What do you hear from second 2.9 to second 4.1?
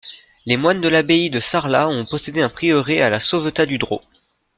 à la Sauvetat-du-Dropt.